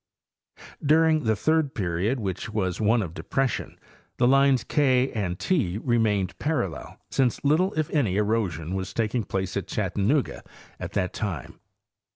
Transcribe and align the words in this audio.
During 0.83 1.25
the 1.25 1.35
third 1.35 1.75
period, 1.75 2.19
which 2.19 2.49
was 2.49 2.81
one 2.81 3.03
of 3.03 3.13
depression, 3.13 3.77
the 4.17 4.27
lines 4.27 4.63
K 4.63 5.11
and 5.11 5.39
7 5.39 5.79
remain 5.85 6.27
parallel, 6.39 6.99
since 7.11 7.43
little, 7.45 7.71
if 7.75 7.87
any, 7.91 8.17
erosion 8.17 8.73
was 8.73 8.95
taking 8.95 9.23
place 9.23 9.55
at 9.55 9.67
Chattanooga 9.67 10.41
at 10.79 10.93
that 10.93 11.13
time. 11.13 11.59